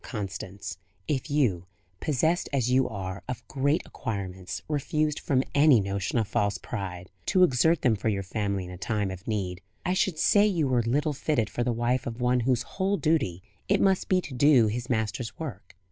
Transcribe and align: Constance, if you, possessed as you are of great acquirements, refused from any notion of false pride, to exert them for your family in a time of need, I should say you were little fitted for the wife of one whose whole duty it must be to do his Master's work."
Constance, 0.03 0.79
if 1.07 1.29
you, 1.29 1.67
possessed 1.99 2.49
as 2.51 2.71
you 2.71 2.89
are 2.89 3.21
of 3.29 3.47
great 3.47 3.83
acquirements, 3.85 4.63
refused 4.67 5.19
from 5.19 5.43
any 5.53 5.79
notion 5.79 6.17
of 6.17 6.27
false 6.27 6.57
pride, 6.57 7.11
to 7.27 7.43
exert 7.43 7.83
them 7.83 7.95
for 7.95 8.09
your 8.09 8.23
family 8.23 8.63
in 8.65 8.71
a 8.71 8.79
time 8.79 9.11
of 9.11 9.27
need, 9.27 9.61
I 9.85 9.93
should 9.93 10.17
say 10.17 10.47
you 10.47 10.67
were 10.67 10.81
little 10.81 11.13
fitted 11.13 11.51
for 11.51 11.63
the 11.63 11.71
wife 11.71 12.07
of 12.07 12.19
one 12.19 12.39
whose 12.39 12.63
whole 12.63 12.97
duty 12.97 13.43
it 13.69 13.79
must 13.79 14.09
be 14.09 14.21
to 14.21 14.33
do 14.33 14.65
his 14.65 14.89
Master's 14.89 15.37
work." 15.37 15.75